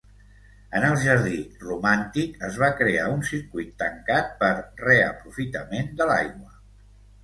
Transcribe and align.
En 0.79 0.85
el 0.87 0.95
jardí 1.03 1.37
romàntic 1.65 2.41
es 2.49 2.59
va 2.65 2.71
crear 2.81 3.05
un 3.19 3.23
circuit 3.31 3.79
tancat 3.85 4.35
per 4.43 4.53
reaprofitament 4.85 5.97
de 6.03 6.13
l'aigua. 6.15 6.57